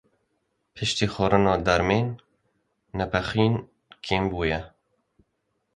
Piştî 0.73 1.05
xwarina 1.13 1.55
dermên 1.65 2.07
nepixîn 2.97 3.53
kêm 4.05 4.23
bûye. 4.31 4.61